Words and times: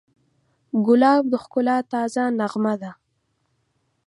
ګلاب 0.85 1.23
د 1.29 1.33
ښکلا 1.43 1.77
تازه 1.91 2.23
نغمه 2.39 2.73
ده. 2.81 2.91